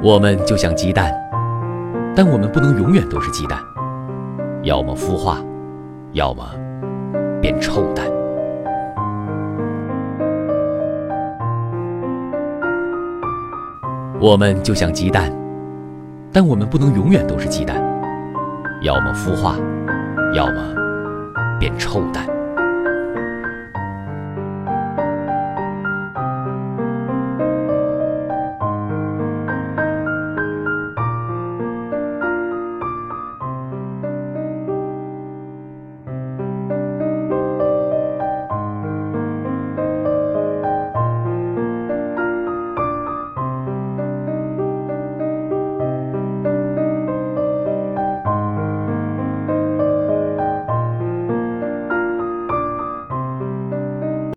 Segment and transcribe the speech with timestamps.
[0.00, 1.12] 我们就像鸡蛋
[2.14, 3.58] 但我们不能永远都是鸡蛋。
[4.62, 5.38] 要么孵化
[6.12, 6.44] 要么
[7.40, 8.06] 变臭蛋。
[14.20, 15.32] 我们就像鸡蛋
[16.32, 17.82] 但我们不能永远都是鸡蛋。
[18.82, 19.56] 要么孵化
[20.32, 20.74] 要么
[21.58, 22.37] 变臭蛋。